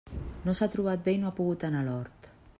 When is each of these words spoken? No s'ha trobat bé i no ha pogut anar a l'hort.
No 0.45 0.55
s'ha 0.59 0.69
trobat 0.75 1.03
bé 1.09 1.15
i 1.19 1.21
no 1.25 1.31
ha 1.31 1.35
pogut 1.43 1.69
anar 1.69 1.85
a 1.85 1.89
l'hort. 1.91 2.33